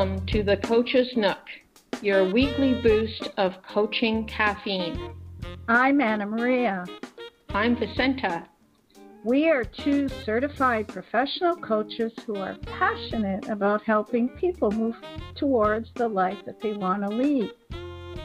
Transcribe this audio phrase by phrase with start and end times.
[0.00, 1.46] Welcome to the Coach's Nook,
[2.00, 5.12] your weekly boost of coaching caffeine.
[5.68, 6.88] I'm Annamaria.
[7.50, 8.46] I'm Vicenta.
[9.24, 14.96] We are two certified professional coaches who are passionate about helping people move
[15.34, 17.50] towards the life that they want to lead.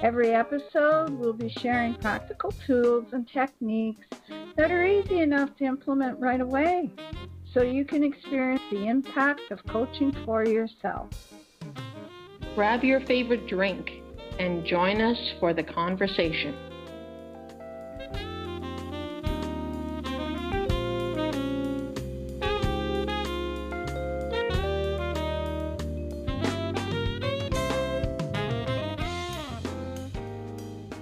[0.02, 4.08] Every episode, we'll be sharing practical tools and techniques
[4.55, 6.89] that are easy enough to implement right away
[7.53, 11.34] so you can experience the impact of coaching for yourself.
[12.55, 14.02] Grab your favorite drink
[14.40, 16.55] and join us for the conversation.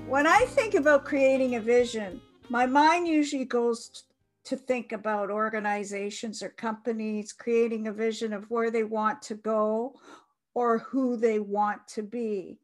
[0.07, 4.05] When I think about creating a vision, my mind usually goes
[4.45, 9.93] to think about organizations or companies creating a vision of where they want to go
[10.53, 12.59] or who they want to be.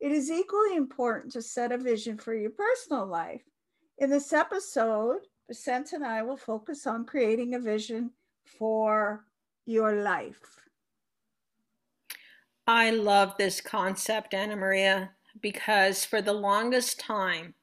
[0.00, 3.42] It is equally important to set a vision for your personal life.
[3.98, 8.10] In this episode, Vicenta and I will focus on creating a vision
[8.44, 9.24] for
[9.66, 10.40] your life.
[12.66, 15.08] I love this concept, Annamaria,
[15.40, 17.54] because for the longest time,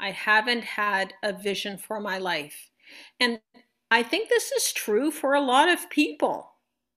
[0.00, 2.70] I haven't had a vision for my life.
[3.20, 3.40] And
[3.90, 6.49] I think this is true for a lot of people.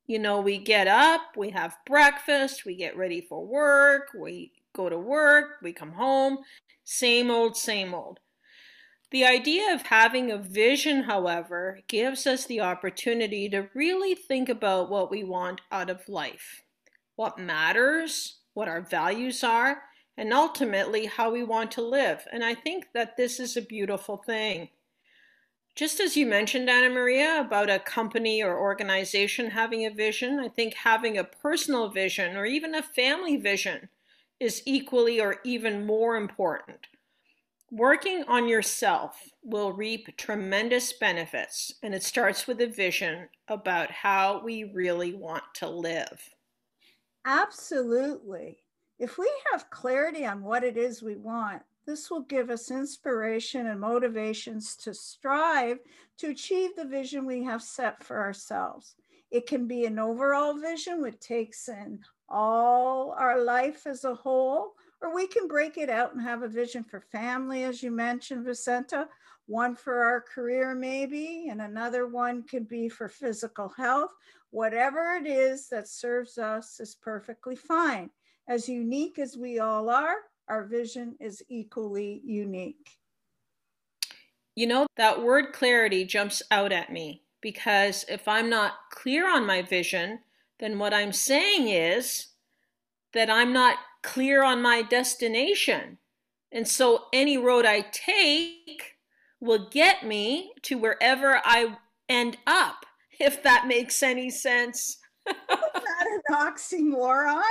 [0.05, 4.89] You know, we get up, we have breakfast, we get ready for work, we go
[4.89, 6.39] to work, we come home,
[6.83, 8.19] same old, same old.
[9.11, 14.89] The idea of having a vision, however, gives us the opportunity to really think about
[14.89, 16.63] what we want out of life,
[17.15, 19.83] what matters, what our values are,
[20.17, 22.25] and ultimately how we want to live.
[22.31, 24.69] And I think that this is a beautiful thing.
[25.75, 30.75] Just as you mentioned, Annamaria, about a company or organization having a vision, I think
[30.75, 33.89] having a personal vision or even a family vision
[34.39, 36.85] is equally or even more important.
[37.71, 44.43] Working on yourself will reap tremendous benefits, and it starts with a vision about how
[44.43, 46.29] we really want to live.
[47.25, 48.59] Absolutely.
[48.99, 53.67] If we have clarity on what it is we want, this will give us inspiration
[53.67, 55.79] and motivations to strive
[56.17, 58.95] to achieve the vision we have set for ourselves.
[59.31, 61.99] It can be an overall vision which takes in
[62.29, 66.47] all our life as a whole, or we can break it out and have a
[66.47, 69.07] vision for family, as you mentioned, Vicenta,
[69.47, 74.11] one for our career, maybe, and another one could be for physical health.
[74.51, 78.09] Whatever it is that serves us is perfectly fine.
[78.47, 80.15] As unique as we all are,
[80.47, 82.97] our vision is equally unique.
[84.55, 89.45] You know, that word clarity jumps out at me because if I'm not clear on
[89.45, 90.19] my vision,
[90.59, 92.27] then what I'm saying is
[93.13, 95.97] that I'm not clear on my destination.
[96.51, 98.97] And so any road I take
[99.39, 101.77] will get me to wherever I
[102.07, 102.85] end up,
[103.19, 104.99] if that makes any sense.
[105.27, 107.41] Is that an oxymoron?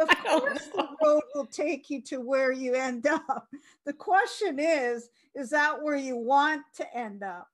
[0.00, 3.48] Of course, the road will take you to where you end up.
[3.84, 7.48] The question is, is that where you want to end up?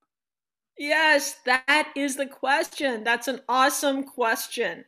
[0.79, 3.03] Yes, that is the question.
[3.03, 4.85] That's an awesome question.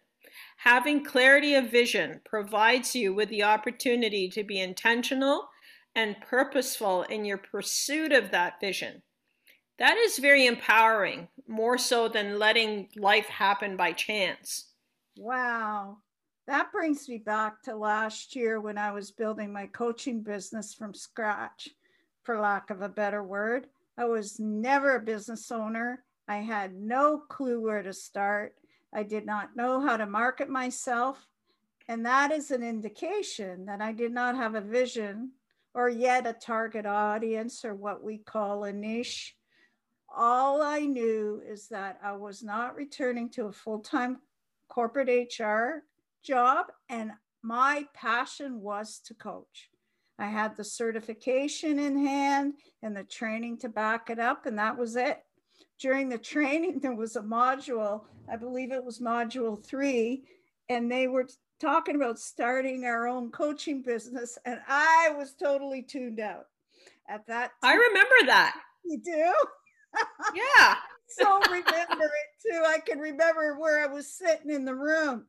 [0.58, 5.48] Having clarity of vision provides you with the opportunity to be intentional
[5.94, 9.02] and purposeful in your pursuit of that vision.
[9.78, 14.72] That is very empowering, more so than letting life happen by chance.
[15.16, 15.98] Wow.
[16.48, 20.94] That brings me back to last year when I was building my coaching business from
[20.94, 21.68] scratch,
[22.22, 23.66] for lack of a better word.
[23.98, 26.04] I was never a business owner.
[26.26, 28.54] I had no clue where to start.
[28.94, 31.22] I did not know how to market myself.
[31.86, 35.32] And that is an indication that I did not have a vision
[35.74, 39.36] or yet a target audience or what we call a niche.
[40.16, 44.22] All I knew is that I was not returning to a full time
[44.70, 45.82] corporate HR
[46.22, 47.12] job and
[47.42, 49.70] my passion was to coach.
[50.18, 54.76] I had the certification in hand and the training to back it up, and that
[54.76, 55.22] was it.
[55.78, 60.24] During the training, there was a module, I believe it was module three,
[60.68, 61.28] and they were
[61.60, 66.46] talking about starting our own coaching business, and I was totally tuned out
[67.08, 67.52] at that.
[67.62, 67.70] Time.
[67.70, 68.56] I remember that.
[68.84, 69.34] You do?
[70.34, 70.74] Yeah.
[71.08, 72.62] so remember it too.
[72.64, 75.24] I can remember where I was sitting in the room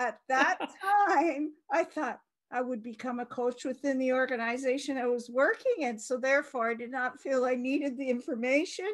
[0.00, 0.58] at that
[1.08, 2.20] time, I thought
[2.50, 5.98] I would become a coach within the organization I was working in.
[5.98, 8.88] So therefore, I did not feel I needed the information.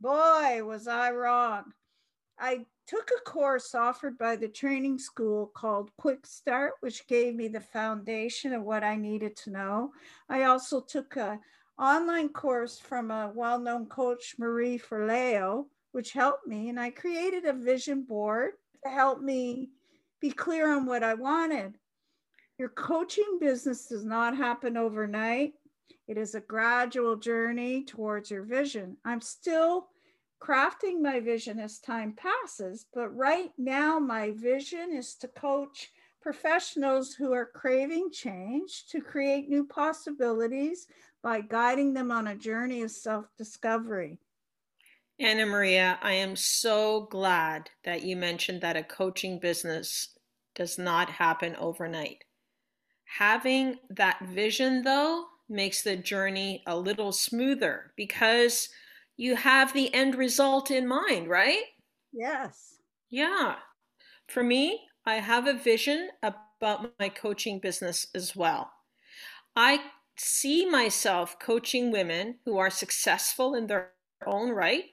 [0.00, 1.64] Boy, was I wrong.
[2.38, 7.48] I took a course offered by the training school called Quick Start, which gave me
[7.48, 9.92] the foundation of what I needed to know.
[10.28, 11.38] I also took a
[11.78, 16.68] online course from a well-known coach, Marie Forleo, which helped me.
[16.68, 18.52] And I created a vision board
[18.84, 19.70] to help me
[20.22, 21.76] be clear on what I wanted.
[22.56, 25.54] Your coaching business does not happen overnight.
[26.06, 28.96] It is a gradual journey towards your vision.
[29.04, 29.88] I'm still
[30.40, 35.90] crafting my vision as time passes, but right now my vision is to coach
[36.20, 40.86] professionals who are craving change to create new possibilities
[41.20, 44.18] by guiding them on a journey of self discovery.
[45.20, 50.18] Annamaria, I am so glad that you mentioned that a coaching business
[50.54, 52.24] does not happen overnight.
[53.18, 58.68] Having that vision, though, makes the journey a little smoother because
[59.16, 61.64] you have the end result in mind, right?
[62.12, 62.78] Yes.
[63.10, 63.56] Yeah.
[64.28, 68.72] For me, I have a vision about my coaching business as well.
[69.56, 69.82] I
[70.16, 73.92] see myself coaching women who are successful in their
[74.26, 74.86] own right,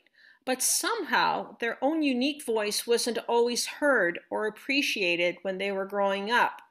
[0.45, 6.31] but somehow their own unique voice wasn't always heard or appreciated when they were growing
[6.31, 6.61] up.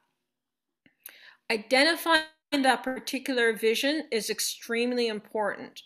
[1.51, 5.81] Identifying that particular vision is extremely important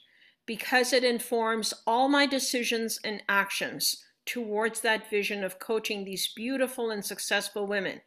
[0.46, 6.92] because it informs all my decisions and actions towards that vision of coaching these beautiful
[6.92, 8.02] and successful women.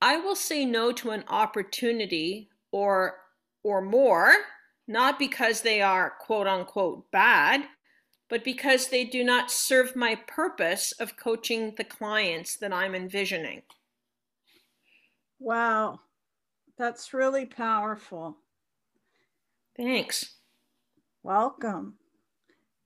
[0.00, 3.16] I will say no to an opportunity or
[3.62, 4.34] or more,
[4.88, 7.64] not because they are quote unquote bad,
[8.30, 13.62] but because they do not serve my purpose of coaching the clients that I'm envisioning.
[15.40, 15.98] Wow,
[16.78, 18.38] that's really powerful.
[19.76, 20.36] Thanks.
[21.24, 21.94] Welcome.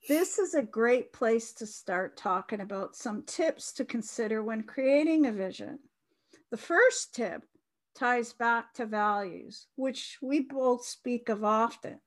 [0.08, 5.26] This is a great place to start talking about some tips to consider when creating
[5.26, 5.78] a vision.
[6.50, 7.42] The first tip
[7.94, 12.00] ties back to values, which we both speak of often.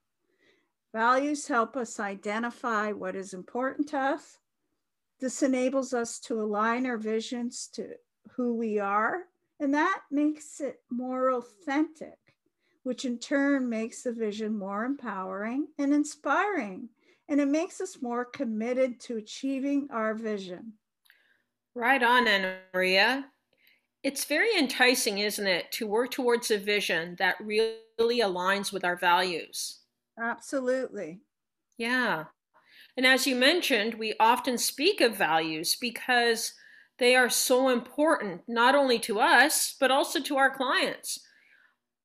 [0.94, 4.39] Values help us identify what is important to us.
[5.19, 7.89] This enables us to align our visions to
[8.36, 9.24] who we are,
[9.60, 12.18] and that makes it more authentic,
[12.84, 16.90] which in turn makes the vision more empowering and inspiring,
[17.28, 20.74] and it makes us more committed to achieving our vision.
[21.75, 23.25] Right on, Anna Maria.
[24.04, 28.95] It's very enticing, isn't it, to work towards a vision that really aligns with our
[28.95, 29.80] values.
[30.19, 31.22] Absolutely.
[31.78, 32.25] Yeah.
[32.96, 36.54] And as you mentioned, we often speak of values because
[36.98, 41.19] they are so important, not only to us, but also to our clients.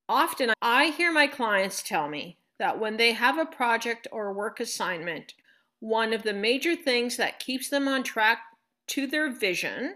[0.08, 4.60] Often I hear my clients tell me that when they have a project or work
[4.60, 5.32] assignment,
[5.80, 8.38] one of the major things that keeps them on track
[8.88, 9.94] to their vision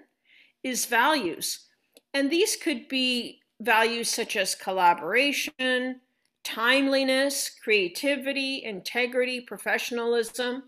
[0.63, 1.67] is values.
[2.15, 6.01] And these could be values such as collaboration,
[6.47, 10.63] timeliness, creativity, integrity, professionalism.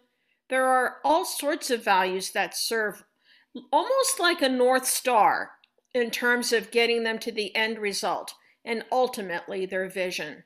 [0.50, 3.04] There are all sorts of values that serve
[3.72, 5.52] almost like a North Star
[5.94, 8.34] in terms of getting them to the end result
[8.64, 10.42] and ultimately their vision.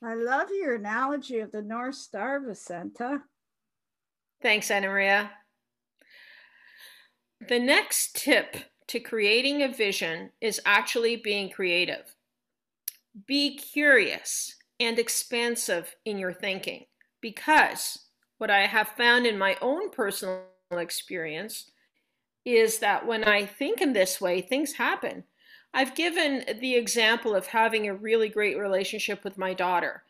[0.00, 3.22] I love your analogy of the North Star, Vicenta.
[4.40, 5.30] Thanks, Annamaria.
[7.48, 12.14] The next tip to creating a vision is actually being creative.
[13.26, 16.86] Be curious and expansive in your thinking
[17.20, 18.06] because
[18.38, 20.42] what I have found in my own personal
[20.72, 21.70] experience
[22.44, 25.24] is that when I think in this way, things happen.
[25.74, 30.02] I've given the example of having a really great relationship with my daughter,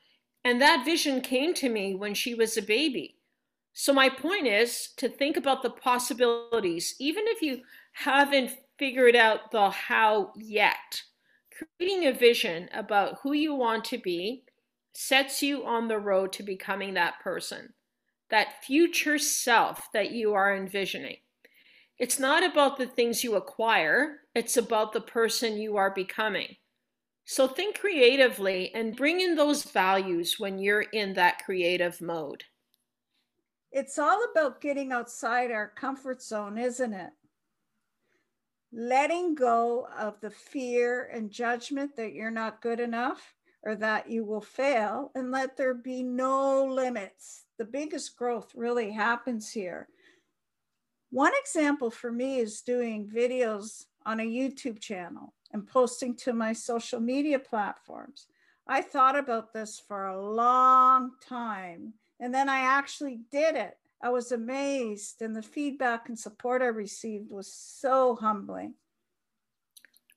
[0.44, 3.16] and that vision came to me when she was a baby.
[3.75, 9.50] So, my point is to think about the possibilities, even if you haven't figured out
[9.50, 11.02] the how yet
[11.78, 14.45] creating a vision about who you want to be
[14.95, 17.73] sets you on the road to becoming that person,
[18.31, 21.16] that future self that you are envisioning.
[21.99, 26.57] It's not about the things you acquire, it's about the person you are becoming.
[27.25, 32.45] So think creatively and bring in those values when you're in that creative mode.
[33.71, 37.12] It's all about getting outside our comfort zone, isn't it?
[38.73, 44.25] Letting go of the fear and judgment that you're not good enough or that you
[44.25, 47.45] will fail and let there be no limits.
[47.59, 49.88] The biggest growth really happens here.
[51.11, 56.55] One example for me is doing videos on a YouTube channel and posting to my
[56.55, 58.26] social media platforms.
[58.67, 64.11] I thought about this for a long time and then I actually did it I
[64.11, 68.75] was amazed, and the feedback and support I received was so humbling.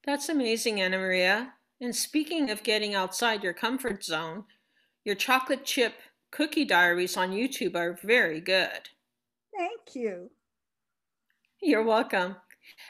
[0.04, 1.52] That's amazing, Annamaria.
[1.80, 4.46] And speaking of getting outside your comfort zone,
[5.04, 5.94] your chocolate chip
[6.32, 8.90] cookie diaries on YouTube are very good.
[9.56, 10.32] Thank you.
[11.62, 12.38] You're welcome.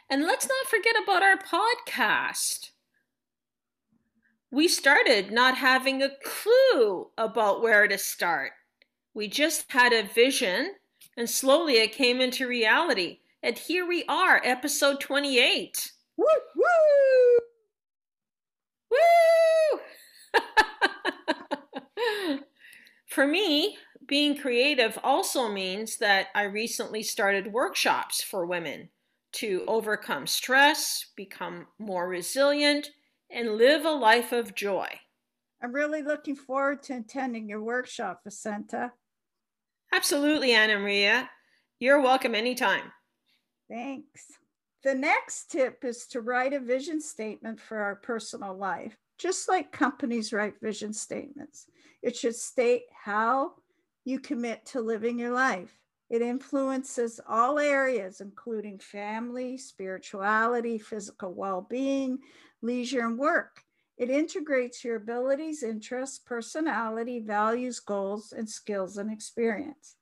[0.10, 2.72] And let's not forget about our podcast.
[4.50, 8.52] We started not having a clue about where to start.
[9.14, 10.76] We just had a vision
[11.18, 13.20] and slowly it came into reality.
[13.42, 15.92] And here we are, episode 28.
[16.18, 16.26] Woo!
[16.56, 16.66] Woo!
[21.98, 22.40] Woo!
[23.08, 28.90] For me, being creative also means that I recently started workshops for women
[29.34, 32.90] to overcome stress, become more resilient,
[33.30, 34.88] and live a life of joy.
[35.62, 38.92] I'm really looking forward to attending your workshop, Vicenta.
[39.96, 41.30] Absolutely, Annamaria.
[41.80, 42.92] You're welcome anytime.
[43.70, 44.34] Thanks.
[44.84, 49.72] The next tip is to write a vision statement for our personal life, just like
[49.72, 51.68] companies write vision statements.
[52.04, 53.54] It should state how
[54.04, 55.80] you commit to living your life.
[56.10, 62.20] It influences all areas, including family, spirituality, physical well being,
[62.62, 63.65] leisure, and work.
[63.98, 69.96] It integrates your abilities, interests, personality, values, goals, and skills and experience.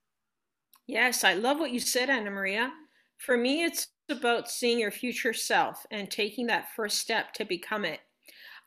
[0.86, 2.70] Yes, I love what you said, Annamaria.
[3.18, 7.84] For me, it's about seeing your future self and taking that first step to become
[7.84, 8.00] it.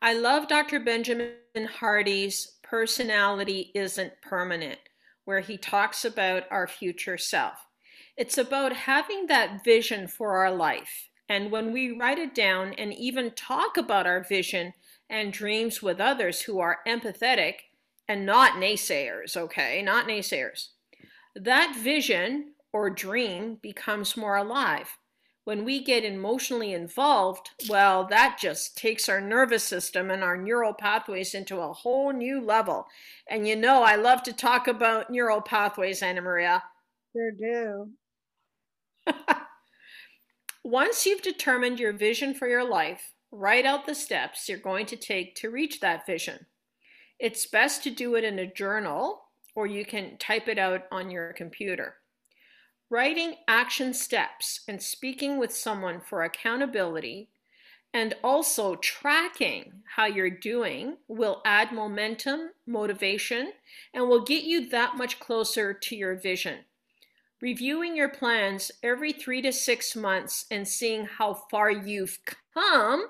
[0.00, 0.80] I love Dr.
[0.80, 1.34] Benjamin
[1.78, 4.78] Hardy's Personality Isn't Permanent,
[5.24, 7.66] where he talks about our future self.
[8.16, 11.08] It's about having that vision for our life.
[11.28, 14.72] And when we write it down and even talk about our vision,
[15.10, 17.54] and dreams with others who are empathetic
[18.08, 19.82] and not naysayers, okay?
[19.82, 20.68] Not naysayers.
[21.34, 24.98] That vision or dream becomes more alive.
[25.44, 30.74] When we get emotionally involved, well, that just takes our nervous system and our neural
[30.74, 32.86] pathways into a whole new level.
[33.30, 36.62] And you know, I love to talk about neural pathways, Annamaria.
[37.12, 37.90] Sure do.
[40.64, 44.96] Once you've determined your vision for your life, Write out the steps you're going to
[44.96, 46.46] take to reach that vision.
[47.18, 51.10] It's best to do it in a journal or you can type it out on
[51.10, 51.96] your computer.
[52.90, 57.28] Writing action steps and speaking with someone for accountability
[57.92, 63.52] and also tracking how you're doing will add momentum, motivation,
[63.92, 66.60] and will get you that much closer to your vision.
[67.40, 72.18] Reviewing your plans every three to six months and seeing how far you've
[72.54, 73.06] come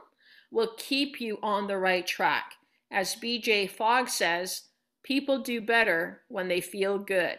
[0.51, 2.55] will keep you on the right track.
[2.91, 4.63] As BJ Fogg says,
[5.03, 7.39] people do better when they feel good.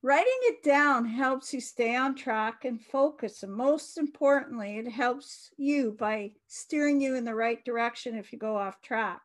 [0.00, 3.42] Writing it down helps you stay on track and focus.
[3.42, 8.38] And most importantly, it helps you by steering you in the right direction if you
[8.38, 9.20] go off track.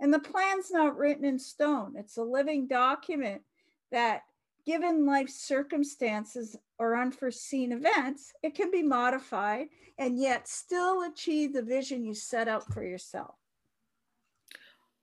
[0.00, 3.42] And the plan's not written in stone, it's a living document
[3.90, 4.22] that
[4.66, 9.68] given life circumstances or unforeseen events, it can be modified
[9.98, 13.34] and yet still achieve the vision you set out for yourself.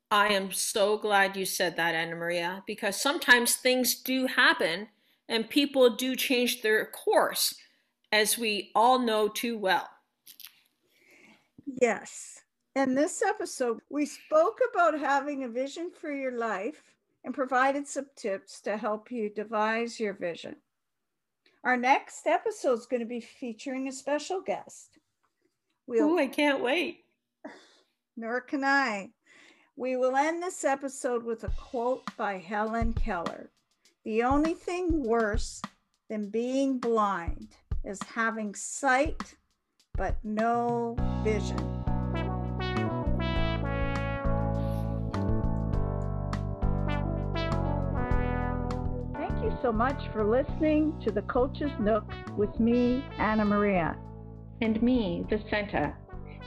[0.09, 4.89] I am so glad you said that, Annamaria, because sometimes things do happen
[5.29, 7.55] and people do change their course,
[8.11, 9.87] as we all know too well.
[11.81, 12.41] Yes.
[12.75, 16.83] In this episode, we spoke about having a vision for your life
[17.23, 20.55] and provided some tips to help you devise your vision.
[21.63, 24.97] Our next episode is going to be featuring a special guest.
[25.85, 27.05] We'll, Ooh, I can't wait.
[28.17, 29.09] Nor can I.
[29.75, 33.51] We will end this episode with a quote by Helen Keller
[34.03, 35.61] The only thing worse
[36.09, 39.35] than being blind is having sight
[39.95, 41.80] but no vision.
[49.61, 52.03] So much for listening to the Coach's Nook
[52.35, 53.95] with me, Annamaria.
[54.59, 55.93] And me, Vicenta.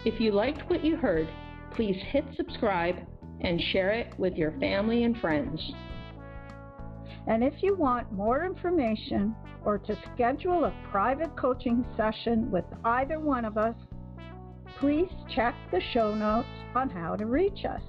[0.05, 1.29] If you liked what you heard,
[1.71, 2.97] please hit subscribe
[3.41, 5.61] and share it with your family and friends.
[7.29, 13.21] And if you want more information or to schedule a private coaching session with either
[13.21, 13.77] one of us,
[14.81, 17.81] please check the show notes on how to reach us.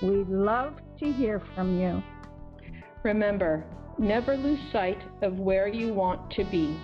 [0.00, 2.00] We'd love to hear from you.
[3.02, 3.64] Remember,
[3.98, 6.78] Never lose sight of where you want to be,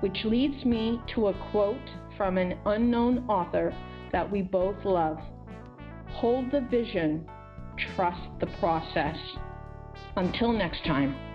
[0.00, 1.76] which leads me to a quote
[2.16, 3.74] from an unknown author
[4.12, 5.18] that we both love.
[6.08, 7.28] Hold the vision,
[7.94, 9.16] trust the process.
[10.16, 11.29] Until next time.